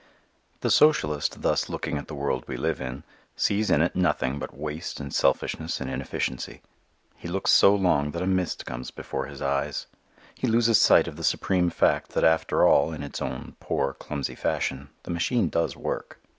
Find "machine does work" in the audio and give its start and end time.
15.11-16.19